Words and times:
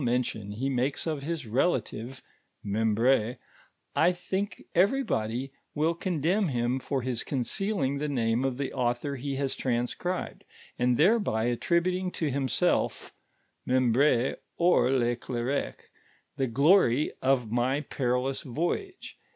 ontion 0.03 0.55
he 0.55 0.67
niaki'x 0.67 1.05
of 1.05 1.21
his 1.21 1.45
relative 1.45 2.23
(Membr*''\ 2.65 3.37
I 3.95 4.11
think 4.11 4.63
everybody 4.73 5.53
will 5.75 5.93
condemn 5.93 6.47
him 6.47 6.79
Tor 6.79 7.03
hia 7.03 7.13
concealiiii^ 7.13 7.99
the 7.99 8.09
name 8.09 8.43
of 8.43 8.55
tli'' 8.55 8.71
(luthor 8.71 9.19
he 9.19 9.35
has 9.35 9.55
transcribed, 9.55 10.43
and 10.79 10.97
thereby 10.97 11.43
attributing 11.43 12.09
to 12.13 12.31
himself 12.31 13.13
(If 13.67 13.73
Memt)i'6 13.73 14.37
or 14.57 14.85
!•> 15.71 15.71
j), 15.71 15.75
the 16.35 16.47
glory 16.47 17.13
of 17.21 17.51
my 17.51 17.81
perilous 17.81 18.41
voyage. 18.41 19.19